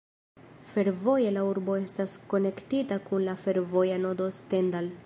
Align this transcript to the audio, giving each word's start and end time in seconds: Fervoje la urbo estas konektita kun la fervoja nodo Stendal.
Fervoje 0.69 1.33
la 1.35 1.43
urbo 1.49 1.75
estas 1.81 2.17
konektita 2.33 2.99
kun 3.11 3.29
la 3.31 3.39
fervoja 3.45 4.01
nodo 4.09 4.35
Stendal. 4.43 4.95